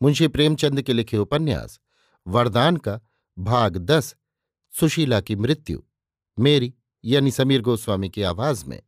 मुंशी 0.00 0.28
प्रेमचंद 0.28 0.82
के 0.82 0.92
लिखे 0.92 1.16
उपन्यास, 1.16 1.78
वरदान 2.26 2.76
का 2.76 3.00
भाग 3.36 3.76
दस, 3.76 4.14
सुशीला 4.72 5.20
की 5.20 5.36
मृत्यु, 5.36 5.82
मेरी 6.38 6.74
यानी 7.04 7.30
समीर 7.30 7.62
गोस्वामी 7.62 8.08
की 8.08 8.22
आवाज़ 8.22 8.64
में। 8.66 8.80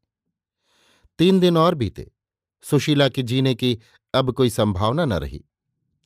तीन 1.18 1.40
दिन 1.40 1.56
और 1.56 1.74
बीते, 1.74 2.10
सुशीला 2.64 3.08
के 3.08 3.22
जीने 3.22 3.54
की 3.54 3.78
अब 4.14 4.32
कोई 4.32 4.50
संभावना 4.50 5.04
न 5.04 5.12
रही। 5.12 5.44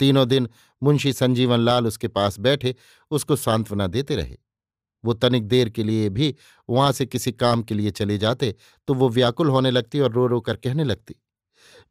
तीनों 0.00 0.26
दिन 0.28 0.48
मुंशी 0.82 1.12
संजीवन 1.12 1.60
लाल 1.60 1.86
उसके 1.86 2.08
पास 2.08 2.38
बैठे, 2.38 2.74
उसको 3.10 3.36
सांत्वना 3.36 3.86
देते 3.86 4.16
रहे। 4.16 4.36
वो 5.04 5.12
तनिक 5.14 5.46
देर 5.48 5.68
के 5.68 5.82
लिए 5.82 6.08
भी 6.08 6.34
वहाँ 6.68 6.92
से 6.92 7.06
किसी 7.06 7.32
काम 7.32 7.62
के 7.62 7.74
लिए 7.74 7.90
चले 7.90 8.16
जाते 8.18 8.54
तो 8.88 8.94
वो 8.94 9.08
व्याकुल 9.08 9.48
होने 9.48 9.70
लगती 9.70 10.00
और 10.00 10.12
रो 10.12 10.26
रो 10.26 10.40
कर 10.40 10.56
कहने 10.56 10.84
लगती, 10.84 11.14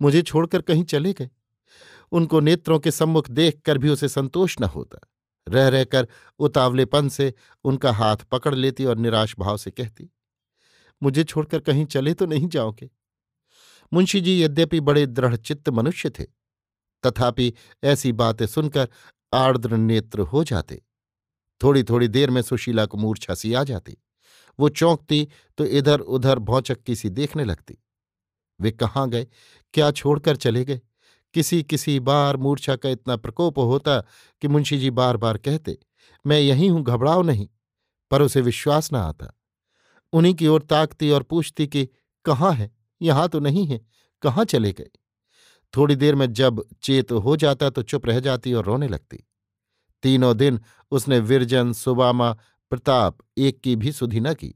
मुझे 0.01 0.21
छोड़कर 0.21 0.61
कहीं 0.61 0.83
चले 0.85 1.13
गए? 1.13 1.29
उनको 2.13 2.39
नेत्रों 2.39 2.79
के 2.79 2.91
सम्मुख 2.91 3.29
देखकर 3.29 3.77
भी 3.77 3.89
उसे 3.89 4.07
संतोष 4.09 4.59
न 4.61 4.63
होता। 4.65 4.99
रह 5.47 5.67
रहकर 5.67 6.07
उतावलेपन 6.39 7.09
से 7.09 7.33
उनका 7.65 7.91
हाथ 7.91 8.17
पकड़ 8.31 8.53
लेती 8.55 8.85
और 8.85 8.97
निराश 8.97 9.35
भाव 9.39 9.57
से 9.57 9.71
कहती, 9.71 10.09
मुझे 11.01 11.23
छोड़कर 11.23 11.59
कहीं 11.59 11.85
चले 11.85 12.13
तो 12.13 12.25
नहीं 12.25 12.47
जाओगे? 12.47 12.89
मुंशी 13.91 14.21
जी 14.21 14.41
यद्यपि 14.43 14.79
बड़े 14.79 15.05
दृढ़चित्त 15.07 15.69
मनुष्य 15.69 16.09
थे, 16.09 16.23
तथापि 17.03 17.53
ऐसी 17.83 18.11
बातें 18.13 18.45
सुनकर 18.47 18.87
आर्द्र 19.33 19.77
नेत्र 19.77 20.21
हो 20.23 20.43
जाते। 20.43 20.81
थोड़ी 21.61 21.83
थोड़ी 21.83 22.07
देर 22.07 22.29
में 22.29 22.41
सुशीला 22.41 22.85
को 22.85 22.97
मूर्छा 22.97 23.35
सी 23.35 23.53
आ 23.53 23.63
जाती। 23.63 23.97
वो 24.59 24.69
चौंकती 24.69 25.27
तो 25.57 25.65
इधर 25.65 25.99
उधर 25.99 26.39
भौचक्की 26.41 26.95
सी 26.95 27.09
देखने 27.11 27.43
लगती। 27.43 27.77
वे 28.59 28.71
कहाँ 28.71 29.09
गए? 29.09 29.27
क्या 29.73 29.91
छोड़कर 29.91 30.35
चले 30.35 30.63
गए? 30.65 30.81
किसी 31.33 31.63
किसी 31.63 31.99
बार 31.99 32.37
मूर्छा 32.37 32.75
का 32.75 32.89
इतना 32.89 33.15
प्रकोप 33.15 33.59
होता 33.59 33.99
कि 34.41 34.47
मुंशी 34.47 34.77
जी 34.77 34.89
बार 34.89 35.17
बार 35.17 35.37
कहते, 35.37 35.77
मैं 36.27 36.39
यही 36.39 36.67
हूँ, 36.67 36.83
घबराओ 36.83 37.21
नहीं। 37.21 37.49
पर 38.11 38.21
उसे 38.21 38.41
विश्वास 38.41 38.93
न 38.93 38.95
आता। 38.95 39.39
उन्हीं 40.13 40.33
की 40.33 40.47
ओर 40.47 40.61
ताकती 40.61 41.09
और 41.09 41.23
पूछती 41.23 41.67
कि, 41.67 41.89
कहाँ 42.25 42.53
है? 42.53 42.71
यहाँ 43.01 43.29
तो 43.29 43.39
नहीं 43.39 43.67
है। 43.67 43.81
कहाँ 44.21 44.45
चले 44.45 44.71
गए? 44.73 44.89
थोड़ी 45.77 45.95
देर 45.95 46.15
में 46.15 46.33
जब 46.33 46.65
चेत 46.81 47.11
हो 47.11 47.35
जाता 47.35 47.69
तो 47.69 47.83
चुप 47.83 48.05
रह 48.05 48.19
जाती 48.19 48.53
और 48.53 48.65
रोने 48.65 48.87
लगती। 48.87 49.27
तीनों 50.03 50.37
दिन 50.37 50.59
उसने 50.91 51.19
विरजन, 51.19 51.73
सुबामा, 51.73 52.37
प्रताप 52.69 53.17
एक 53.37 53.61
की 53.61 53.75
भी 53.75 53.91
सुधि 53.91 54.19
न 54.19 54.33
की। 54.33 54.55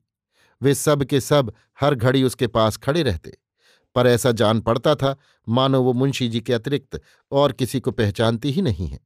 वे 0.62 0.76
सब 0.76 1.04
के 1.04 1.22
सब 1.22 1.54
हर 1.80 1.96
घड़ी 1.96 2.24
उसके 2.24 2.48
पास 2.48 2.78
खड़े 2.78 3.04
रहते। 3.04 3.38
पर 3.98 4.08
ऐसा 4.08 4.32
जान 4.34 4.60
पड़ता 4.62 4.96
था, 4.96 5.16
मानो 5.48 5.82
वो 5.82 5.94
मुंशी 5.94 6.28
जी 6.30 6.42
के 6.42 6.54
अतिरिक्त 6.54 7.02
और 7.32 7.52
किसी 7.52 7.80
को 7.80 7.92
पहचानती 7.92 8.52
ही 8.52 8.62
नहीं 8.62 8.88
है। 8.88 9.00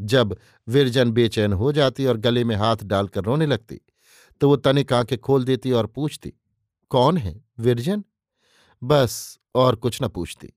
जब 0.00 0.36
विरजन 0.68 1.10
बेचैन 1.10 1.52
हो 1.52 1.72
जाती 1.72 2.06
और 2.06 2.16
गले 2.18 2.44
में 2.44 2.54
हाथ 2.56 2.76
डालकर 2.84 3.24
रोने 3.24 3.46
लगती 3.46 3.80
तो 4.40 4.48
वो 4.48 4.56
तनिक 4.56 4.92
आँखें 4.92 5.18
खोल 5.18 5.44
देती 5.44 5.72
और 5.72 5.86
पूछती, 5.86 6.32
कौन 6.90 7.16
है 7.16 7.40
विरजन? 7.58 8.02
बस 8.82 9.38
और 9.54 9.76
कुछ 9.76 10.02
न 10.02 10.08
पूछती। 10.08 10.52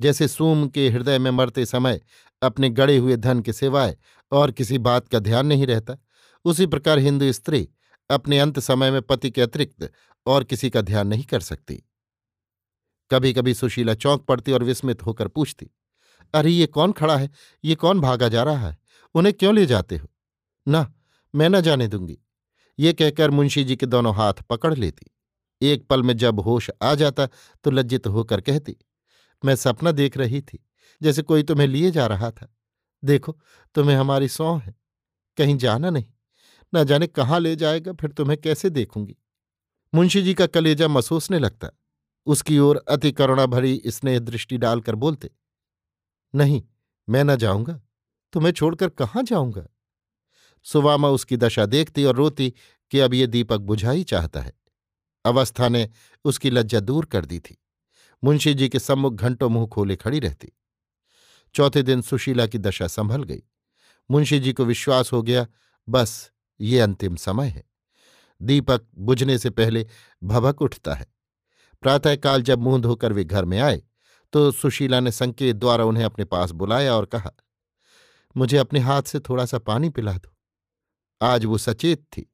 जैसे 0.00 0.28
सूम 0.28 0.66
के 0.68 0.88
हृदय 0.88 1.18
में 1.18 1.30
मरते 1.30 1.66
समय 1.66 2.00
अपने 2.42 2.70
गड़े 2.70 2.96
हुए 2.96 3.16
धन 3.16 3.40
के 3.40 3.52
सिवाय 3.52 3.96
और 4.32 4.50
किसी 4.50 4.78
बात 4.78 5.08
का 5.08 5.18
ध्यान 5.18 5.46
नहीं 5.46 5.66
रहता, 5.66 5.96
उसी 6.44 6.66
प्रकार 6.66 6.98
हिंदू 6.98 7.32
स्त्री 7.32 7.68
अपने 8.10 8.38
अंत 8.38 8.58
समय 8.60 8.90
में 8.90 9.00
पति 9.02 9.30
के 9.30 9.42
अतिरिक्त 9.42 9.90
और 10.26 10.44
किसी 10.44 10.70
का 10.70 10.80
ध्यान 10.80 11.08
नहीं 11.08 11.24
कर 11.24 11.40
सकती। 11.40 11.82
कभी 13.12 13.32
कभी 13.32 13.54
सुशीला 13.54 13.94
चौंक 13.94 14.22
पड़ती 14.22 14.52
और 14.52 14.64
विस्मित 14.64 15.02
होकर 15.02 15.28
पूछती, 15.28 15.70
अरे, 16.34 16.50
ये 16.50 16.66
कौन 16.66 16.92
खड़ा 16.92 17.16
है? 17.16 17.30
ये 17.64 17.74
कौन 17.74 18.00
भागा 18.00 18.28
जा 18.28 18.42
रहा 18.42 18.68
है? 18.68 18.78
उन्हें 19.14 19.34
क्यों 19.34 19.54
ले 19.54 19.66
जाते 19.66 19.96
हो? 19.96 20.08
ना, 20.68 20.94
मैं 21.34 21.48
न 21.48 21.60
जाने 21.60 21.88
दूँगी। 21.88 22.18
ये 22.78 22.92
कहकर 22.92 23.30
मुंशी 23.30 23.64
जी 23.64 23.76
के 23.76 23.86
दोनों 23.86 24.14
हाथ 24.14 24.34
पकड़ 24.34 24.74
लेती। 24.74 25.06
एक 25.62 25.86
पल 25.86 26.02
में 26.02 26.16
जब 26.16 26.40
होश 26.40 26.70
आ 26.82 26.94
जाता 26.94 27.26
तो 27.64 27.70
लज्जित 27.70 28.06
होकर 28.06 28.40
कहती, 28.40 28.76
मैं 29.44 29.56
सपना 29.56 29.92
देख 29.92 30.16
रही 30.16 30.40
थी, 30.40 30.66
जैसे 31.02 31.22
कोई 31.22 31.42
तुम्हें 31.42 31.68
लिए 31.68 31.90
जा 31.90 32.06
रहा 32.06 32.30
था। 32.30 32.56
देखो, 33.04 33.40
तुम्हें 33.74 33.96
हमारी 33.96 34.28
सौ 34.28 34.56
है। 34.56 34.74
कहीं 35.36 35.56
जाना 35.56 35.90
नहीं। 35.90 36.04
न 36.74 36.84
जाने 36.84 37.06
कहाँ 37.06 37.40
ले 37.40 37.56
जाएगा, 37.56 37.92
फिर 37.92 38.10
तुम्हें 38.10 38.40
कैसे 38.40 38.70
देखूँगी? 38.70 39.16
मुंशी 39.94 40.22
जी 40.22 40.34
का 40.34 40.46
कलेजा 40.46 40.88
महसूसने 40.88 41.38
लगता। 41.38 41.68
उसकी 42.26 42.58
ओर 42.58 42.84
अति 42.88 43.12
करुणा 43.12 43.46
भरी 43.46 43.82
स्नेह 43.86 44.18
दृष्टि 44.18 44.58
डालकर 44.58 44.94
बोलते, 44.94 45.30
नहीं, 46.34 46.62
मैं 47.08 47.24
न 47.24 47.36
जाऊँगा 47.36 47.80
तुम्हें 48.32 48.52
छोड़कर 48.52 48.88
कहाँ 48.88 49.22
जाऊँगा? 49.22 49.66
सुवामा 50.62 51.08
उसकी 51.08 51.36
दशा 51.36 51.66
देखती 51.66 52.04
और 52.04 52.16
रोती 52.16 52.54
कि 52.90 52.98
अब 52.98 53.14
ये 53.14 53.26
दीपक 53.26 53.58
बुझा 53.58 53.90
ही 53.90 54.04
चाहता 54.04 54.40
है। 54.40 54.52
अवस्था 55.24 55.68
ने 55.68 55.90
उसकी 56.24 56.50
लज्जा 56.50 56.80
दूर 56.80 57.04
कर 57.04 57.24
दी 57.24 57.40
थी। 57.40 57.58
मुंशी 58.24 58.54
जी 58.54 58.68
के 58.68 58.78
सम्मुख 58.78 59.14
घंटों 59.14 59.48
मुँह 59.48 59.66
खोले 59.66 59.96
खड़ी 59.96 60.18
रहती। 60.18 60.48
चौथे 61.54 61.82
दिन 61.82 62.02
सुशीला 62.02 62.46
की 62.46 62.58
दशा 62.58 62.86
संभल 62.86 63.22
गई। 63.22 63.42
मुंशी 64.10 64.40
जी 64.40 64.52
को 64.52 64.64
विश्वास 64.64 65.12
हो 65.12 65.22
गया, 65.22 65.46
बस, 65.88 66.30
ये 66.60 66.80
अंतिम 66.80 67.16
समय 67.16 67.48
है। 67.48 67.64
दीपक 68.42 68.86
बुझने 68.98 69.38
से 69.38 69.50
पहले 69.50 69.86
भभक 70.24 70.62
उठता 70.62 70.94
है। 70.94 71.06
प्रातःकाल 71.82 72.42
जब 72.42 72.60
मुँह 72.60 72.80
धोकर 72.80 73.12
वे 73.12 73.24
घर 73.24 73.44
में 73.44 73.58
आए 73.60 73.82
तो 74.32 74.50
सुशीला 74.52 75.00
ने 75.00 75.12
संकेत 75.12 75.56
द्वारा 75.56 75.84
उन्हें 75.84 76.04
अपने 76.04 76.24
पास 76.24 76.50
बुलाया 76.52 76.94
और 76.94 77.06
कहा, 77.06 77.30
मुझे 78.36 78.56
अपने 78.56 78.80
हाथ 78.80 79.02
से 79.02 79.20
थोड़ा 79.20 79.44
सा 79.44 79.58
पानी 79.60 79.90
पिला 79.90 80.12
दो। 80.12 80.34
आज 81.20 81.44
वो 81.44 81.58
सचेत 81.58 82.04
थी। 82.06 82.28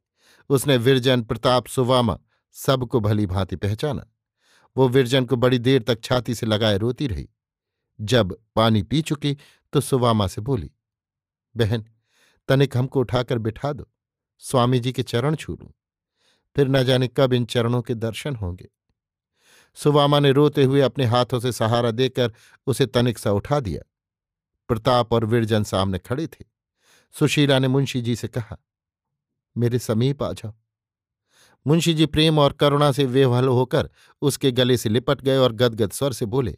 उसने 0.51 0.77
विरजन, 0.77 1.23
प्रताप, 1.23 1.67
सुवामा 1.67 2.19
सबको 2.57 3.01
भली 3.01 3.27
भांति 3.27 3.57
पहचाना। 3.57 4.07
वो 4.77 4.89
विरजन 4.89 5.25
को 5.25 5.37
बड़ी 5.37 5.59
देर 5.59 5.83
तक 5.83 6.03
छाती 6.05 6.35
से 6.35 6.47
लगाए 6.47 6.79
रोती 6.79 7.07
रही। 7.07 7.29
जब 7.99 8.37
पानी 8.57 8.83
पी 8.83 9.03
चुकी 9.03 9.37
तो 9.73 9.81
सुवामा 9.81 10.27
से 10.27 10.41
बोली, 10.41 10.71
बहन, 11.55 11.85
तनिक 12.49 12.77
हमको 12.77 13.01
उठाकर 13.01 13.39
बिठा 13.39 13.73
दो। 13.73 13.91
स्वामी 14.43 14.81
जी 14.81 14.93
के 14.93 15.03
चरण 15.03 15.35
छू 15.35 15.53
लूँ। 15.53 15.73
फिर 16.57 16.69
न 16.69 16.83
जाने 16.85 17.09
कब 17.09 17.33
इन 17.33 17.45
चरणों 17.45 17.83
के 17.83 17.95
दर्शन 17.97 18.37
होंगे। 18.37 18.69
सुवामा 19.77 20.19
ने 20.21 20.33
रोते 20.33 20.65
हुए 20.65 20.81
अपने 20.81 21.05
हाथों 21.05 21.41
से 21.41 21.53
सहारा 21.53 21.91
देकर 21.91 22.33
उसे 22.67 22.87
तनिक 22.87 23.19
सा 23.19 23.33
उठा 23.33 23.61
दिया। 23.61 23.83
प्रताप 24.71 25.13
और 25.13 25.25
विरजन 25.25 25.65
सामने 25.65 25.99
खड़े 25.99 26.27
थे। 26.27 26.45
सुशीला 27.15 27.59
ने 27.59 27.69
मुंशी 27.69 28.01
जी 28.03 28.17
से 28.17 28.29
कहा, 28.29 28.57
मेरे 29.57 29.79
समीप 29.79 30.23
आ 30.23 30.33
जाओ। 30.33 30.53
मुंशी 31.67 31.95
जी 31.95 32.07
प्रेम 32.07 32.39
और 32.39 32.53
करुणा 32.53 32.91
से 32.93 33.05
वेवहल 33.07 33.49
होकर 33.49 33.89
उसके 34.23 34.51
गले 34.53 34.77
से 34.77 34.89
लिपट 34.89 35.21
गए 35.21 35.37
और 35.37 35.53
गदगद 35.53 35.93
स्वर 35.93 36.13
से 36.13 36.27
बोले, 36.27 36.57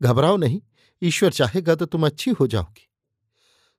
घबराओ 0.00 0.36
नहीं, 0.36 0.60
ईश्वर 1.02 1.32
चाहेगा 1.32 1.74
तो 1.74 1.86
तुम 1.86 2.06
अच्छी 2.06 2.30
हो 2.30 2.46
जाओगी। 2.46 2.88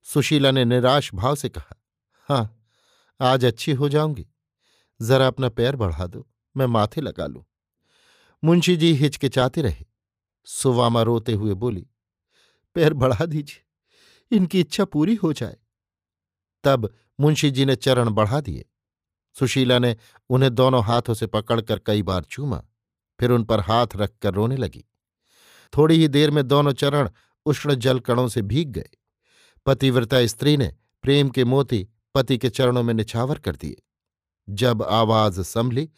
सुशीला 0.06 0.52
ने 0.52 0.66
निराश 0.66 1.14
भाव 1.14 1.36
से 1.36 1.50
कहा 1.50 1.76
हाँ 2.30 2.56
आज 3.20 3.46
अच्छी 3.46 3.72
हो 3.74 3.90
जाऊँगी। 3.90 4.26
जरा 5.00 5.28
अपना 5.28 5.50
पैर 5.50 5.76
बढ़ा 5.76 6.06
दो, 6.08 6.28
मैं 6.56 6.66
माथे 6.66 7.02
लगा 7.02 7.26
लूँ। 7.28 7.44
मुंशी 8.44 8.76
जी 8.78 8.94
हिचकिचाते 8.94 9.62
रहे। 9.62 9.86
सुवामा 10.46 11.02
रोते 11.02 11.34
हुए 11.34 11.54
बोली, 11.54 11.88
पैर 12.76 12.94
बढ़ा 12.94 13.26
दीजिए, 13.26 13.66
इनकी 14.38 14.60
इच्छा 14.60 14.86
पूरी 14.86 15.16
हो 15.16 15.34
जाए। 15.34 15.58
तब 16.64 16.94
मुंशी 17.20 17.52
जी 17.52 17.66
ने 17.66 17.76
चरण 17.76 18.10
बढ़ा 18.10 18.42
दिए। 18.42 18.66
सुशीला 19.36 19.80
ने 19.80 19.96
उन्हें 20.30 20.56
दोनों 20.56 20.84
हाथों 20.84 21.14
से 21.14 21.28
पकड़कर 21.28 21.80
कई 21.80 22.02
बार 22.02 22.24
चूमा, 22.24 22.64
फिर 23.20 23.32
उन 23.32 23.44
पर 23.44 23.60
हाथ 23.60 23.88
रखकर 23.96 24.34
रोने 24.34 24.58
लगी। 24.58 24.86
थोड़ी 25.78 25.96
ही 25.96 26.08
देर 26.08 26.32
में 26.32 26.48
दोनों 26.48 26.72
चरण 26.72 27.10
उष्ण 27.46 27.76
जल 27.76 28.00
कणों 28.00 28.28
से 28.28 28.42
भीग 28.42 28.70
गए। 28.70 28.90
पतिव्रता 29.66 30.26
स्त्री 30.26 30.58
ने 30.58 30.76
प्रेम 31.02 31.30
के 31.30 31.44
मोती 31.44 31.88
पति 32.16 32.38
के 32.38 32.50
चरणों 32.50 32.84
में 32.84 32.94
निछावर 32.94 33.40
कर 33.40 33.56
दिए। 33.56 33.82
जब 34.50 34.84
आवाज़ 34.84 35.42
संभली 35.42 35.90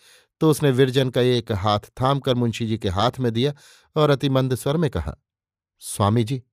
तो 0.42 0.50
उसने 0.50 0.72
विरजन 0.72 1.10
का 1.10 1.22
एक 1.22 1.52
हाथ 1.52 1.80
थामकर 1.80 2.36
मुंशी 2.36 2.68
जी 2.68 2.78
के 2.78 2.90
हाथ 2.90 3.12
में 3.20 3.34
दिया 3.34 3.54
और 3.96 4.10
अतिमंद 4.10 4.56
स्वर 4.56 4.78
में 4.78 4.90
कहा, 4.90 5.18
स्वामी 5.80 6.24
जी, 6.24 6.44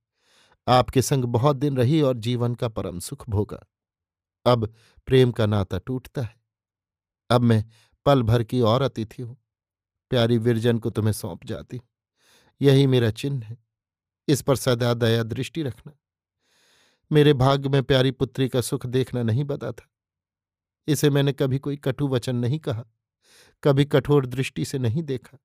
आपके 0.69 1.03
संग 1.03 1.25
बहुत 1.25 1.57
दिन 1.57 1.77
रही 1.77 2.03
और 2.03 2.17
जीवन 2.17 2.55
का 2.55 2.69
परम 2.69 2.99
सुख 2.99 3.31
भोगा। 3.31 3.67
अब 4.47 4.75
प्रेम 5.07 5.33
का 5.33 5.47
नाता 5.47 5.79
टूटता 5.79 6.23
है। 6.23 6.41
अब 7.31 7.41
मैं 7.41 7.65
पल 8.07 8.23
भर 8.23 8.43
की 8.43 8.61
और 8.61 8.83
अतिथि 8.83 9.23
हूँ। 9.23 9.37
प्यारी 10.11 10.39
विरजन 10.39 10.79
को 10.79 10.91
तुम्हें 10.91 11.13
सौंप 11.13 11.45
जाती 11.45 11.81
यही 12.63 12.87
मेरा 12.87 13.11
चिन्ह 13.11 13.47
है। 13.47 13.59
इस 14.29 14.43
पर 14.43 14.57
सदा 14.57 14.95
दया 14.95 15.23
दृष्टि 15.23 15.63
रखना। 15.63 15.99
मेरे 17.13 17.33
भाग्य 17.33 17.69
में 17.69 17.83
प्यारी 17.83 18.11
पुत्री 18.11 18.49
का 18.49 18.61
सुख 18.61 18.87
देखना 18.87 19.23
नहीं 19.23 19.45
बता 19.45 19.73
था। 19.73 19.91
इसे 20.87 21.11
मैंने 21.11 21.33
कभी 21.33 21.59
कोई 21.59 21.77
कटु 21.77 22.09
वचन 22.09 22.37
नहीं 22.37 22.59
कहा। 22.59 22.85
कभी 23.65 23.85
कठोर 23.85 24.27
दृष्टि 24.27 24.65
से 24.65 24.79
नहीं 24.79 25.03
देखा। 25.03 25.39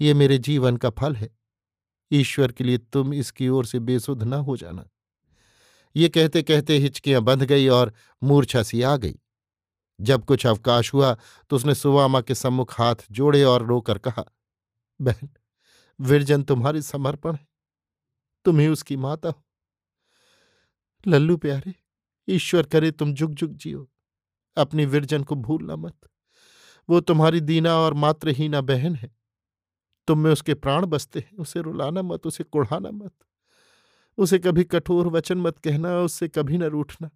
ये 0.00 0.14
मेरे 0.14 0.38
जीवन 0.38 0.76
का 0.76 0.90
फल 0.90 1.16
है। 1.16 1.30
ईश्वर 2.10 2.52
के 2.52 2.64
लिए 2.64 2.78
तुम 2.78 3.14
इसकी 3.14 3.48
ओर 3.48 3.66
से 3.66 3.78
बेसुध 3.78 4.22
न 4.22 4.32
हो 4.32 4.56
जाना। 4.56 4.88
ये 5.96 6.08
कहते 6.08 6.42
कहते 6.42 6.78
हिचकियाँ 6.78 7.22
बंध 7.22 7.42
गई 7.42 7.68
और 7.68 7.92
मूर्छा 8.22 8.62
सी 8.62 8.82
आ 8.82 8.96
गई। 8.96 9.18
जब 10.00 10.24
कुछ 10.24 10.46
अवकाश 10.46 10.92
हुआ 10.94 11.16
तो 11.50 11.56
उसने 11.56 11.74
सुवामा 11.74 12.20
के 12.20 12.34
सम्मुख 12.34 12.80
हाथ 12.80 12.96
जोड़े 13.10 13.42
और 13.44 13.66
रोकर 13.66 13.98
कहा, 13.98 14.24
बहन, 15.00 15.28
विरजन 16.00 16.42
तुम्हारे 16.42 16.82
समर्पण 16.82 17.34
है। 17.34 17.46
तुम 18.44 18.58
ही 18.58 18.66
उसकी 18.68 18.96
माता 18.96 19.28
हो। 19.28 19.42
लल्लू 21.06 21.36
प्यारे, 21.36 21.74
ईश्वर 22.28 22.66
करे 22.66 22.90
तुम 22.90 23.14
जुग 23.14 23.34
जुग 23.34 23.52
जियो। 23.52 23.88
अपनी 24.56 24.84
विरजन 24.86 25.22
को 25.22 25.34
भूलना 25.34 25.76
मत। 25.76 25.96
वो 26.88 27.00
तुम्हारी 27.00 27.40
दीना 27.40 27.74
और 27.76 27.94
मात्रहीना 27.94 28.60
बहन 28.60 28.94
है। 28.94 29.10
तुम 30.08 30.18
में 30.18 30.30
उसके 30.30 30.54
प्राण 30.54 30.86
बसते 30.86 31.20
हैं। 31.20 31.36
उसे 31.36 31.60
रुलाना 31.60 32.02
मत, 32.02 32.26
उसे 32.26 32.44
कुढ़ाना 32.44 32.90
मत। 32.90 33.12
उसे 34.18 34.38
कभी 34.38 34.64
कठोर 34.64 35.06
वचन 35.08 35.38
मत 35.38 35.58
कहना, 35.58 35.98
उससे 35.98 36.28
कभी 36.28 36.58
न 36.58 36.62
रूठना। 36.64 37.10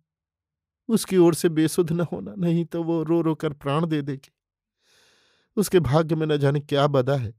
उसकी 0.89 1.17
ओर 1.17 1.35
से 1.35 1.49
बेसुध 1.49 1.93
न 1.93 2.01
होना, 2.03 2.35
नहीं 2.39 2.65
तो 2.65 2.83
वो 2.83 3.03
रो 3.03 3.21
रो 3.21 3.35
कर 3.35 3.53
प्राण 3.53 3.87
दे 3.87 4.01
देगी। 4.03 4.33
उसके 5.57 5.81
भाग्य 5.81 6.15
में 6.15 6.27
न 6.27 6.37
जाने 6.37 6.61
क्या 6.61 6.87
बदा 6.87 7.17
है, 7.17 7.33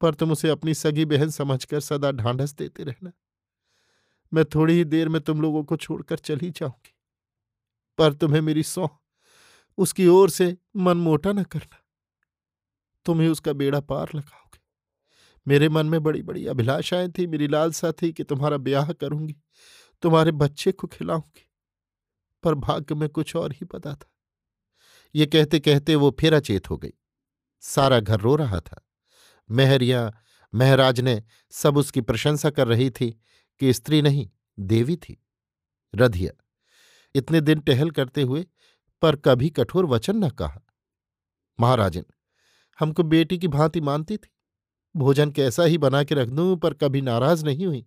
पर 0.00 0.14
तुम 0.14 0.32
उसे 0.32 0.48
अपनी 0.48 0.74
सगी 0.74 1.04
बहन 1.04 1.30
समझकर 1.30 1.80
सदा 1.80 2.10
ढांढस 2.12 2.54
देते 2.54 2.84
रहना। 2.84 3.12
मैं 4.32 4.44
थोड़ी 4.44 4.74
ही 4.74 4.84
देर 4.84 5.08
में 5.08 5.20
तुम 5.20 5.42
लोगों 5.42 5.62
को 5.64 5.76
छोड़कर 5.76 6.18
चली 6.18 6.50
जाऊँगी, 6.50 6.94
पर 7.98 8.12
तुम्हें 8.12 8.40
मेरी 8.40 8.62
सौ 8.62 8.88
उसकी 9.78 10.06
ओर 10.06 10.30
से 10.30 10.56
मन 10.76 10.96
मोटा 10.96 11.32
न 11.32 11.42
करना। 11.42 11.78
तुम 13.04 13.20
ही 13.20 13.28
उसका 13.28 13.52
बेड़ा 13.52 13.80
पार 13.80 14.08
लगाओगे। 14.14 14.58
मेरे 15.48 15.68
मन 15.68 15.86
में 15.86 16.02
बड़ी 16.02 16.22
बड़ी 16.22 16.46
अभिलाषाएँ 16.46 17.08
थी, 17.08 17.26
मेरी 17.26 17.48
लालसा 17.48 17.92
थी 17.92 18.12
कि 18.12 18.24
तुम्हारा 18.24 18.56
ब्याह 18.56 18.92
करूँगी, 18.92 19.36
तुम्हारे 20.02 20.30
बच्चे 20.32 20.72
को 20.72 20.86
खिलाऊँगी, 20.86 21.48
पर 22.42 22.54
भाग्य 22.54 22.94
में 22.94 23.08
कुछ 23.08 23.36
और 23.36 23.52
ही 23.52 23.64
पता 23.64 23.94
था। 23.94 24.12
ये 25.14 25.26
कहते 25.26 25.60
कहते 25.60 25.94
वो 25.94 26.16
फिर 26.20 26.34
अचेत 26.34 26.70
हो 26.70 26.76
गई। 26.76 26.92
सारा 27.60 28.00
घर 28.00 28.20
रो 28.20 28.36
रहा 28.36 28.60
था। 28.60 28.88
मेहरिया, 29.50 30.12
महराज 30.54 31.00
ने 31.00 31.22
सब 31.50 31.76
उसकी 31.76 32.00
प्रशंसा 32.00 32.50
कर 32.50 32.68
रही 32.68 32.90
थी 32.90 33.20
कि 33.60 33.72
स्त्री 33.72 34.02
नहीं, 34.02 34.30
देवी 34.58 34.96
थी। 34.96 35.22
रधिया, 35.94 36.44
इतने 37.14 37.40
दिन 37.40 37.60
टहल 37.60 37.90
करते 37.90 38.22
हुए 38.22 38.46
पर 39.02 39.16
कभी 39.16 39.48
कठोर 39.50 39.86
वचन 39.86 40.16
न 40.16 40.28
कहा। 40.30 40.60
महाराजन, 41.58 42.04
हमको 42.78 43.02
बेटी 43.02 43.38
की 43.38 43.48
भांति 43.48 43.80
मानती 43.80 44.16
थी। 44.16 44.30
भोजन 44.94 45.30
कैसा 45.30 45.64
ही 45.64 45.78
बना 45.78 46.02
के 46.04 46.14
रख 46.14 46.28
दूँ, 46.28 46.56
पर 46.56 46.74
कभी 46.74 47.00
नाराज़ 47.02 47.44
नहीं 47.44 47.66
हुई। 47.66 47.84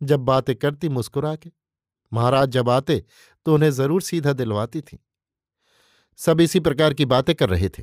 जब 0.00 0.20
बातें 0.20 0.54
करती 0.56 0.88
मुस्कुरा 0.88 1.34
के 1.36 1.50
महाराज 2.12 2.48
जब 2.48 2.68
आते 2.70 3.04
तो 3.46 3.54
उन्हें 3.54 3.70
ज़रूर 3.70 4.02
सीधा 4.02 4.32
दिलवाती 4.32 4.80
थी। 4.80 4.98
सब 6.18 6.40
इसी 6.40 6.60
प्रकार 6.60 6.94
की 6.94 7.04
बातें 7.04 7.34
कर 7.34 7.48
रहे 7.48 7.68
थे। 7.68 7.82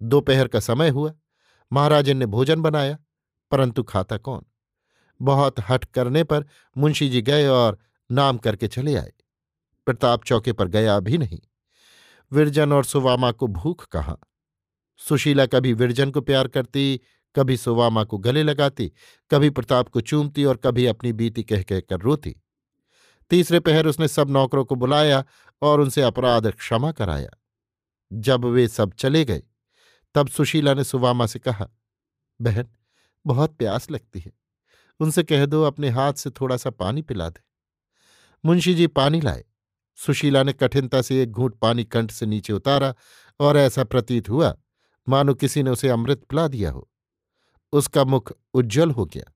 दोपहर 0.00 0.48
का 0.48 0.60
समय 0.60 0.88
हुआ। 0.88 1.12
महाराजन 1.72 2.16
ने 2.16 2.26
भोजन 2.26 2.62
बनाया, 2.62 2.98
परंतु 3.52 3.82
खाता 3.82 4.16
कौन? 4.18 4.44
बहुत 5.20 5.60
हट 5.60 5.84
करने 5.84 6.22
पर 6.24 6.44
मुंशी 6.76 7.08
जी 7.08 7.22
गए 7.22 7.46
और 7.46 7.78
नाम 8.10 8.38
करके 8.38 8.68
चले 8.68 8.94
आए। 8.96 9.12
प्रताप 9.86 10.24
चौके 10.24 10.52
पर 10.52 10.68
गया 10.68 10.98
भी 11.00 11.18
नहीं। 11.18 11.40
विरजन 12.32 12.72
और 12.72 12.84
सुवामा 12.84 13.32
को 13.32 13.46
भूख 13.46 13.88
कहा। 13.88 14.16
सुशीला 14.96 15.46
कभी 15.46 15.72
विरजन 15.72 16.10
को 16.10 16.20
प्यार 16.20 16.48
करती, 16.48 17.00
कभी 17.36 17.56
सुवामा 17.56 18.04
को 18.04 18.18
गले 18.18 18.42
लगाती, 18.42 18.92
कभी 19.30 19.50
प्रताप 19.50 19.88
को 19.88 20.00
चूमती 20.00 20.44
और 20.44 20.56
कभी 20.56 20.86
अपनी 20.86 21.12
बीती 21.12 21.42
कह 21.42 21.62
कहकर 21.62 21.98
रोती। 21.98 22.36
तीसरे 23.30 23.60
पहर 23.60 23.86
उसने 23.86 24.08
सब 24.08 24.30
नौकरों 24.30 24.64
को 24.64 24.74
बुलाया 24.74 25.24
और 25.62 25.80
उनसे 25.80 26.02
अपराध 26.02 26.50
क्षमा 26.50 26.92
कराया। 26.92 27.30
जब 28.12 28.44
वे 28.44 28.68
सब 28.68 28.92
चले 28.92 29.24
गए, 29.24 29.42
तब 30.14 30.28
सुशीला 30.28 30.74
ने 30.74 30.84
सुवामा 30.84 31.26
से 31.26 31.38
कहा, 31.38 31.68
बहन, 32.40 32.64
बहुत 33.26 33.56
प्यास 33.56 33.90
लगती 33.90 34.20
है। 34.20 34.32
उनसे 35.00 35.22
कह 35.22 35.46
दो, 35.46 35.62
अपने 35.62 35.88
हाथ 35.88 36.12
से 36.12 36.30
थोड़ा 36.30 36.56
सा 36.56 36.70
पानी 36.70 37.02
पिला 37.02 37.28
दे। 37.28 37.40
मुंशी 38.44 38.74
जी 38.74 38.86
पानी 38.86 39.20
लाए। 39.20 39.44
सुशीला 39.98 40.42
ने 40.42 40.52
कठिनता 40.52 41.02
से 41.02 41.22
एक 41.22 41.30
घूंट 41.30 41.54
पानी 41.54 41.84
कंठ 41.84 42.10
से 42.10 42.26
नीचे 42.26 42.52
उतारा 42.52 42.94
और 43.40 43.56
ऐसा 43.56 43.84
प्रतीत 43.84 44.28
हुआ, 44.28 44.54
मानो 45.06 45.34
किसी 45.34 45.62
ने 45.62 45.70
उसे 45.70 45.88
अमृत 45.88 46.22
पिला 46.22 46.46
दिया 46.48 46.70
हो। 46.70 46.88
उसका 47.72 48.04
मुख 48.04 48.32
उज्जवल 48.54 48.90
हो 48.90 49.04
गया, 49.06 49.32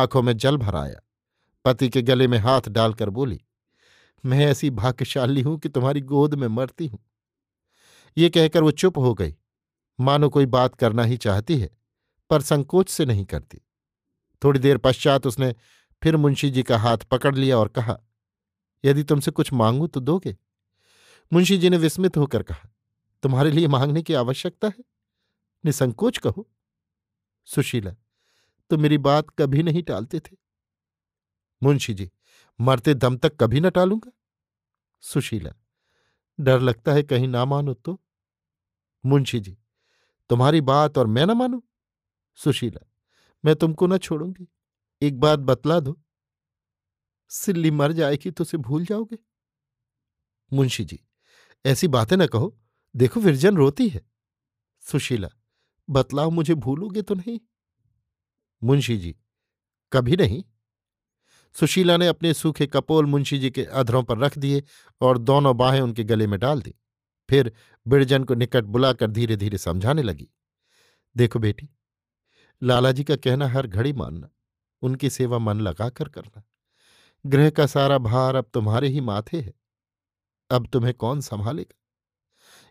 आँखों 0.00 0.22
में 0.22 0.36
जल 0.36 0.56
भर 0.56 0.76
आया। 0.76 1.00
पति 1.64 1.88
के 1.88 2.02
गले 2.02 2.28
में 2.28 2.38
हाथ 2.38 2.68
डालकर 2.68 3.10
बोली, 3.10 3.40
मैं 4.24 4.46
ऐसी 4.46 4.70
भाग्यशाली 4.70 5.42
हूँ 5.42 5.58
कि 5.58 5.68
तुम्हारी 5.68 6.00
गोद 6.00 6.34
में 6.34 6.48
मरती 6.48 6.86
हूँ। 6.86 6.98
ये 8.16 8.30
कहकर 8.30 8.62
वो 8.62 8.70
चुप 8.70 8.98
हो 8.98 9.14
गई। 9.14 9.34
मानो 9.98 10.28
कोई 10.28 10.46
बात 10.46 10.74
करना 10.74 11.04
ही 11.04 11.16
चाहती 11.16 11.58
है, 11.58 11.70
पर 12.30 12.40
संकोच 12.40 12.88
से 12.88 13.04
नहीं 13.04 13.24
करती। 13.24 13.58
थोड़ी 14.42 14.60
देर 14.60 14.78
पश्चात 14.78 15.26
उसने 15.26 15.54
फिर 16.02 16.16
मुंशी 16.16 16.50
जी 16.50 16.62
का 16.62 16.78
हाथ 16.78 16.98
पकड़ 17.10 17.34
लिया 17.34 17.58
और 17.58 17.68
कहा 17.68 17.98
यदि 18.84 19.02
तुमसे 19.02 19.30
कुछ 19.30 19.52
मांगू 19.52 19.86
तो 19.86 20.00
दोगे। 20.00 20.36
मुंशी 21.32 21.58
जी 21.58 21.70
ने 21.70 21.76
विस्मित 21.76 22.16
होकर 22.16 22.42
कहा, 22.42 22.68
तुम्हारे 23.22 23.50
लिए 23.50 23.68
मांगने 23.68 24.02
की 24.02 24.14
आवश्यकता 24.14 24.68
है? 24.68 24.84
निसंकोच 25.64 26.18
कहो। 26.18 26.48
सुशीला, 27.44 27.90
तुम 28.70 28.80
मेरी 28.80 28.98
बात 28.98 29.30
कभी 29.30 29.62
नहीं 29.62 29.82
टालते 29.82 30.20
थे। 30.20 30.36
मुंशी 31.62 31.94
जी, 31.94 32.10
मरते 32.60 32.94
दम 32.94 33.16
तक 33.16 33.36
कभी 33.36 33.60
न 33.60 33.70
टालूँगा। 33.70 34.12
सुशीला, 35.00 35.54
डर 36.40 36.60
लगता 36.60 36.92
है 36.92 37.02
कहीं 37.02 37.28
ना 37.28 37.44
मानो 37.44 37.74
तो। 37.74 38.00
मुंशी 39.06 39.40
जी, 39.40 39.58
तुम्हारी 40.30 40.60
बात 40.60 40.98
और 40.98 41.06
मैं 41.06 41.26
ना 41.26 41.34
मानू? 41.34 41.62
सुशीला, 42.34 42.86
मैं 43.44 43.56
तुमको 43.56 43.86
न 43.86 43.98
छोड़ूँगी। 43.98 44.48
एक 45.02 45.20
बात 45.20 45.38
बतला 45.38 45.80
दो। 45.80 46.01
सिल्ली 47.32 47.70
मर 47.70 47.92
जाएगी 47.92 48.30
तो 48.30 48.44
उसे 48.44 48.58
भूल 48.58 48.84
जाओगे? 48.84 49.18
मुंशी 50.52 50.84
जी, 50.84 50.98
ऐसी 51.66 51.88
बातें 51.88 52.16
न 52.16 52.26
कहो। 52.26 52.58
देखो 52.96 53.20
विरजन 53.20 53.56
रोती 53.56 53.88
है। 53.88 54.00
सुशीला, 54.82 55.28
बतलाओ 55.88 56.30
मुझे 56.30 56.54
भूलोगे 56.54 57.02
तो 57.02 57.14
नहीं? 57.14 57.38
मुंशी 58.62 58.96
जी, 58.96 59.16
कभी 59.92 60.16
नहीं। 60.16 60.42
सुशीला 61.54 61.96
ने 61.96 62.06
अपने 62.06 62.34
सूखे 62.34 62.66
कपोल 62.66 63.06
मुंशी 63.06 63.38
जी 63.38 63.50
के 63.50 63.64
अधरों 63.64 64.02
पर 64.02 64.18
रख 64.18 64.38
दिए 64.38 64.62
और 65.00 65.18
दोनों 65.18 65.56
बाहें 65.56 65.80
उनके 65.80 66.04
गले 66.04 66.26
में 66.26 66.38
डाल 66.40 66.62
दी। 66.62 66.74
फिर 67.28 67.52
बिरजन 67.86 68.24
को 68.24 68.34
निकट 68.34 68.64
बुलाकर 68.64 69.10
धीरे 69.10 69.36
धीरे 69.36 69.58
समझाने 69.58 70.02
लगी। 70.02 70.28
देखो 71.16 71.38
बेटी, 71.38 71.68
लालाजी 72.62 73.04
का 73.04 73.16
कहना 73.16 73.48
हर 73.48 73.66
घड़ी 73.66 73.92
मानना, 73.92 74.28
उनकी 74.82 75.10
सेवा 75.10 75.38
मन 75.38 75.60
लगाकर 75.60 76.08
करना। 76.08 76.42
ग्रह 77.26 77.50
का 77.50 77.66
सारा 77.66 77.98
भार 77.98 78.34
अब 78.34 78.50
तुम्हारे 78.54 78.88
ही 78.88 79.00
माथे 79.00 79.40
है। 79.40 79.54
अब 80.50 80.66
तुम्हें 80.66 80.94
कौन 80.94 81.20
संभालेगा? 81.20 81.78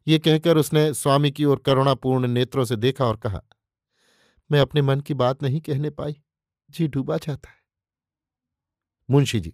ये 0.08 0.20
कहकर 0.20 0.58
उसने 0.58 0.93
स्वामी 0.93 1.31
की 1.31 1.46
ओर 1.46 1.60
करुणापूर्ण 1.60 2.27
नेत्रों 2.27 2.65
से 2.65 2.75
देखा 2.75 3.05
और 3.05 3.17
कहा, 3.17 3.41
मैं 4.51 4.60
अपने 4.60 4.81
मन 4.81 5.01
की 5.01 5.13
बात 5.13 5.43
नहीं 5.43 5.62
कहने 5.62 5.89
पाई। 5.89 6.24
जी 6.70 6.88
डूबा 6.88 7.17
जाता 7.17 7.50
है। 7.50 7.55
मुंशी 9.10 9.39
जी, 9.39 9.53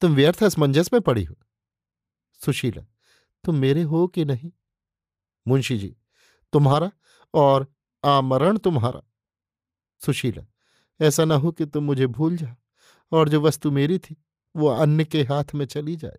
तुम 0.00 0.14
व्यर्थ 0.14 0.42
असमंजस 0.42 0.92
में 0.92 1.02
पड़ी 1.02 1.24
हो। 1.24 1.36
सुशीला, 2.44 2.82
तुम 3.44 3.54
मेरे 3.54 3.82
हो 3.82 4.06
कि 4.06 4.24
नहीं? 4.24 4.52
मुंशी 5.48 5.78
जी, 5.78 5.96
तुम्हारा 6.52 6.90
और 7.34 7.74
आमरण 8.04 8.58
तुम्हारा। 8.58 9.02
सुशीला, 10.00 10.42
ऐसा 11.00 11.24
ना 11.24 11.34
हो 11.34 11.52
कि 11.52 11.66
तुम 11.66 11.84
मुझे 11.84 12.06
भूल 12.06 12.36
जाओ 12.36 12.56
और 13.12 13.28
जो 13.28 13.40
वस्तु 13.40 13.70
मेरी 13.70 13.98
थी 13.98 14.22
वो 14.56 14.68
अन्य 14.68 15.04
के 15.04 15.22
हाथ 15.22 15.54
में 15.54 15.66
चली 15.66 15.96
जाए। 15.96 16.18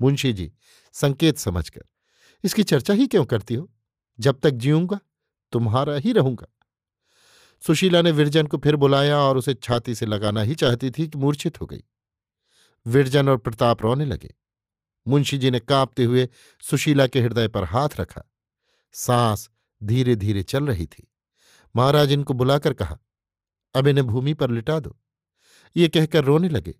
मुंशी 0.00 0.32
जी, 0.32 0.52
संकेत 0.92 1.38
समझकर, 1.38 1.82
इसकी 2.44 2.62
चर्चा 2.62 2.94
ही 2.94 3.06
क्यों 3.06 3.24
करती 3.24 3.54
हो? 3.54 3.70
जब 4.18 4.40
तक 4.40 4.50
जीऊँगा, 4.50 4.98
तुम्हारा 5.52 5.94
ही 5.94 6.12
रहूँगा। 6.12 6.46
सुशीला 7.62 8.02
ने 8.02 8.10
विरजन 8.10 8.46
को 8.46 8.58
फिर 8.58 8.76
बुलाया 8.76 9.18
और 9.18 9.36
उसे 9.36 9.54
छाती 9.54 9.94
से 9.94 10.06
लगाना 10.06 10.42
ही 10.42 10.54
चाहती 10.54 10.90
थी 10.90 11.06
कि 11.08 11.18
मूर्छित 11.18 11.60
हो 11.60 11.66
गई। 11.66 11.82
विरजन 12.86 13.28
और 13.28 13.36
प्रताप 13.36 13.82
रोने 13.82 14.04
लगे। 14.04 14.34
मुंशी 15.08 15.38
जी 15.38 15.50
ने 15.50 15.60
कांपते 15.60 16.04
हुए 16.04 16.28
सुशीला 16.60 17.06
के 17.06 17.20
हृदय 17.20 17.48
पर 17.48 17.64
हाथ 17.64 17.88
रखा। 18.00 18.22
सांस 18.92 19.50
धीरे 19.82 20.16
धीरे 20.16 20.42
चल 20.42 20.66
रही 20.66 20.86
थी। 20.86 21.06
महाराज 21.76 22.12
इनको 22.12 22.34
बुलाकर 22.34 22.72
कहा, 22.72 22.98
अब 23.74 23.86
इन्हें 23.86 24.06
भूमि 24.06 24.34
पर 24.34 24.50
लिटा 24.50 24.80
दो। 24.80 24.96
ये 25.76 25.88
कहकर 25.88 26.24
रोने 26.24 26.48
लगे। 26.48 26.74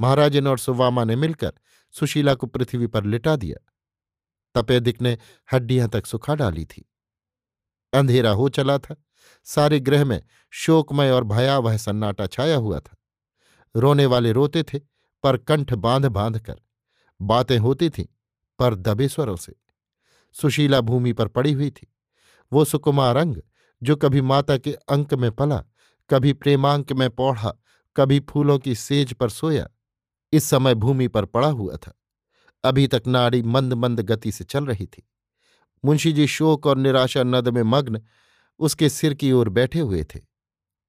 महाराजन 0.00 0.46
और 0.46 0.58
सुवामा 0.58 1.04
ने 1.04 1.16
मिलकर 1.16 1.52
सुशीला 1.92 2.34
को 2.34 2.46
पृथ्वी 2.46 2.86
पर 2.86 3.04
लिटा 3.04 3.36
दिया। 3.36 3.72
तपेदिक 4.54 5.02
ने 5.02 5.18
हड्डियाँ 5.52 5.88
तक 5.88 6.06
सुखा 6.06 6.34
डाली 6.34 6.64
थी। 6.64 6.90
अंधेरा 7.94 8.30
हो 8.30 8.48
चला 8.48 8.78
था। 8.78 8.96
सारे 9.44 9.80
ग्रह 9.80 10.04
में 10.04 10.22
शोकमय 10.50 11.10
और 11.10 11.24
भयावह 11.24 11.76
सन्नाटा 11.76 12.26
छाया 12.26 12.56
हुआ 12.56 12.80
था। 12.80 12.96
रोने 13.76 14.06
वाले 14.06 14.32
रोते 14.32 14.62
थे, 14.62 14.78
पर 15.22 15.36
कंठ 15.36 15.74
बाँध 15.74 16.06
बाँध 16.06 16.40
कर। 16.40 16.60
बातें 17.20 17.58
होती 17.58 17.90
थीं, 17.90 18.06
पर 18.58 18.74
दबे 18.74 19.08
स्वरों 19.08 19.36
से। 19.36 19.54
सुशीला 20.32 20.80
भूमि 20.80 21.12
पर 21.12 21.28
पड़ी 21.28 21.52
हुई 21.52 21.70
थी। 21.70 21.94
वो 22.52 22.64
सुकुमार 22.64 23.16
अंग, 23.16 23.36
जो 23.82 23.96
कभी 23.96 24.20
माता 24.20 24.56
के 24.56 24.72
अंक 24.72 25.14
में 25.14 25.32
पला, 25.32 25.64
कभी 26.10 26.32
प्रेमांक 26.32 26.92
में 26.92 27.10
पौढ़ा, 27.10 27.52
कभी 27.96 28.20
फूलों 28.20 28.58
की 28.58 28.74
सेज 28.74 29.14
पर 29.14 29.28
सोया 29.28 29.68
इस 30.32 30.44
समय 30.44 30.74
भूमि 30.74 31.08
पर 31.08 31.24
पड़ा 31.24 31.48
हुआ 31.48 31.76
था। 31.76 32.00
अभी 32.64 32.86
तक 32.86 33.02
नाड़ी 33.06 33.42
मंद 33.42 33.72
मंद 33.72 34.00
गति 34.00 34.32
से 34.32 34.44
चल 34.44 34.66
रही 34.66 34.86
थी। 34.86 35.08
मुंशी 35.84 36.12
जी 36.12 36.26
शोक 36.26 36.66
और 36.66 36.76
निराशा 36.76 37.22
नद 37.22 37.48
में 37.48 37.62
मग्न 37.62 38.02
उसके 38.58 38.88
सिर 38.88 39.14
की 39.14 39.32
ओर 39.32 39.48
बैठे 39.48 39.78
हुए 39.80 40.04
थे। 40.04 40.20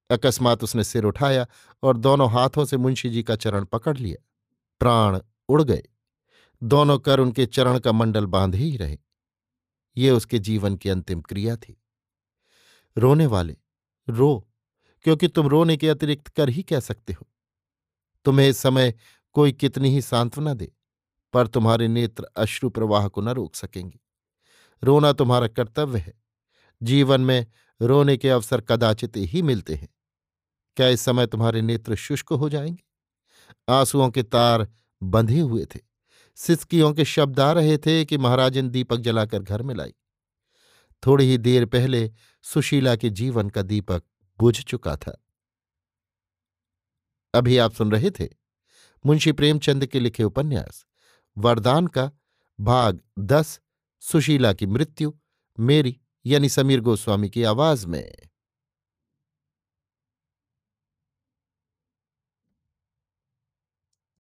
अकस्मात 0.10 0.64
उसने 0.64 0.84
सिर 0.84 1.04
उठाया 1.04 1.48
और 1.84 1.98
दोनों 1.98 2.32
हाथों 2.32 2.66
से 2.66 2.78
मुंशी 2.78 3.10
जी 3.10 3.24
का 3.24 3.36
चरण 3.36 3.66
पकड़ 3.66 3.98
लिया। 3.98 4.26
प्राण 4.80 5.20
उड़ 5.50 5.64
गए। 5.64 5.84
दोनों 6.64 7.00
कर 7.00 7.20
उनके 7.20 7.46
चरण 7.46 7.80
का 7.80 7.92
मंडल 7.92 8.26
बांधे 8.26 8.58
ही 8.58 8.78
रहे। 8.78 8.98
ये 9.98 10.12
उसके 10.12 10.40
जीवन 10.40 10.76
की 10.76 10.90
अंतिम 10.90 11.22
क्रिया 11.22 11.56
थी। 11.56 11.82
रोने 12.98 13.26
वाले, 13.26 13.58
रो, 14.10 14.50
क्योंकि 15.02 15.28
तुम 15.28 15.48
रोने 15.48 15.78
के 15.78 15.90
अतिरिक्त 15.90 16.28
कर 16.28 16.50
ही 16.50 16.64
कह 16.64 16.80
सकते 16.80 17.14
हो? 17.14 17.28
तुम्हें 18.26 18.50
इस 18.50 18.58
समय 18.58 18.94
कोई 19.34 19.52
कितनी 19.52 19.90
ही 19.90 20.02
सांत्वना 20.02 20.54
दे, 20.54 20.72
पर 21.34 21.48
तुम्हारे 21.48 21.88
नेत्र 21.88 22.24
अश्रु 22.24 22.70
प्रवाह 22.70 23.08
को 23.08 23.22
न 23.22 23.30
रोक 23.30 23.56
सकेंगे। 23.56 24.00
रोना 24.84 25.14
तुम्हारा 25.14 25.48
कर्तव्य 25.48 26.00
है। 26.00 26.14
जीवन 26.84 27.22
में 27.22 27.48
रोने 27.82 28.18
के 28.18 28.30
अवसर 28.30 28.62
कदाचित 28.62 29.14
ही 29.18 29.42
मिलते 29.42 29.76
हैं। 29.76 29.90
क्या 30.76 30.88
इस 30.88 31.02
समय 31.02 31.28
तुम्हारे 31.28 31.62
नेत्र 31.62 31.96
शुष्क 31.96 32.34
हो 32.34 32.50
जाएँगे? 32.50 32.84
आंसुओं 33.70 34.10
के 34.10 34.24
तार 34.24 34.70
बंधे 35.04 35.40
हुए 35.40 35.66
थे। 35.66 35.80
सिसकियों 36.36 36.94
के 36.94 37.06
शब्द 37.06 37.40
आ 37.40 37.52
रहे 37.52 37.78
थे 37.78 38.06
कि 38.06 38.18
महाराजन 38.18 38.70
दीपक 38.70 38.98
जलाकर 38.98 39.40
घर 39.40 39.62
में 39.62 39.76
लाई 39.76 39.94
थोड़ी 41.06 41.26
ही 41.26 41.38
देर 41.38 41.66
पहले 41.66 42.12
सुशीला 42.44 42.96
के 42.96 43.10
जीवन 43.10 43.50
का 43.50 43.62
दीपक 43.62 44.04
बुझ 44.40 44.64
चुका 44.64 44.96
था। 44.96 45.24
अभी 47.34 47.58
आप 47.58 47.74
सुन 47.74 47.92
रहे 47.92 48.12
थे 48.12 48.39
मुंशी 49.06 49.32
प्रेमचंद 49.32 49.86
के 49.86 50.00
लिखे 50.00 50.24
उपन्यास। 50.24 50.86
वरदान 51.38 51.88
का 51.88 52.12
भाग 52.60 53.02
दस, 53.20 53.60
सुशीला 54.00 54.54
की 54.54 54.66
मृत्यु, 54.66 55.14
मेरी, 55.60 56.00
यानी 56.26 56.50
समीर 56.50 56.82
गोस्वामी 56.82 57.30
की 57.30 57.44
आवाज़ 57.44 57.88
में। 57.88 58.29